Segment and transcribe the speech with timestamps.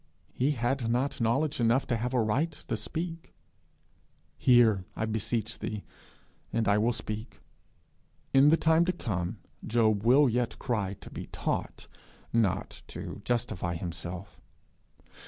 [0.33, 3.35] He had not knowledge enough to have a right to speak.
[4.39, 5.83] 'Hear, I beseech thee,
[6.51, 7.39] and I will speak:'
[8.33, 11.85] In the time to come, he will yet cry to be taught,
[12.33, 14.41] not to justify himself.